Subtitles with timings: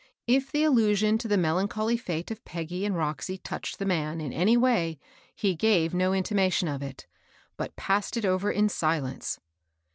[0.25, 4.33] If the allnsion to the melancholy fete of Peggy and Roxy touched the man, in
[4.33, 4.97] any way,
[5.35, 7.05] he gave no intimation of it,
[7.55, 9.39] but passed it over in silence.